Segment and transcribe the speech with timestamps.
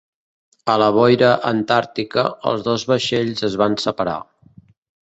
[0.75, 4.21] A la boira antàrtica, els dos vaixells es van separar.